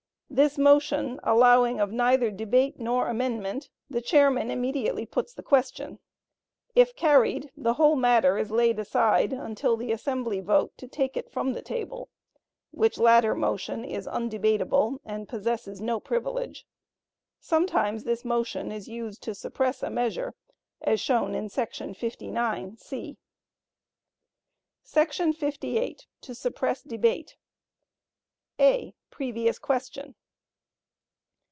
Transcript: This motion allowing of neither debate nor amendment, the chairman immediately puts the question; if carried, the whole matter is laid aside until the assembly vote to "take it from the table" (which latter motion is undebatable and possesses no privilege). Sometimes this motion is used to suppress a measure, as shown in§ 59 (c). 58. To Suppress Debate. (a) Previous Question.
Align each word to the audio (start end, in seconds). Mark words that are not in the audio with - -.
This 0.33 0.57
motion 0.57 1.19
allowing 1.23 1.81
of 1.81 1.91
neither 1.91 2.31
debate 2.31 2.79
nor 2.79 3.09
amendment, 3.09 3.67
the 3.89 3.99
chairman 4.01 4.49
immediately 4.49 5.05
puts 5.05 5.33
the 5.33 5.43
question; 5.43 5.99
if 6.73 6.95
carried, 6.95 7.51
the 7.57 7.73
whole 7.73 7.97
matter 7.97 8.37
is 8.37 8.49
laid 8.49 8.79
aside 8.79 9.33
until 9.33 9.75
the 9.75 9.91
assembly 9.91 10.39
vote 10.39 10.71
to 10.77 10.87
"take 10.87 11.17
it 11.17 11.29
from 11.29 11.51
the 11.51 11.61
table" 11.61 12.07
(which 12.71 12.97
latter 12.97 13.35
motion 13.35 13.83
is 13.83 14.07
undebatable 14.07 15.01
and 15.03 15.27
possesses 15.27 15.81
no 15.81 15.99
privilege). 15.99 16.65
Sometimes 17.41 18.05
this 18.05 18.23
motion 18.23 18.71
is 18.71 18.87
used 18.87 19.21
to 19.23 19.35
suppress 19.35 19.83
a 19.83 19.89
measure, 19.89 20.33
as 20.79 21.01
shown 21.01 21.35
in§ 21.35 21.49
59 21.97 22.77
(c). 22.77 23.17
58. 24.93 26.07
To 26.21 26.33
Suppress 26.35 26.83
Debate. 26.83 27.35
(a) 28.61 28.95
Previous 29.09 29.59
Question. 29.59 30.15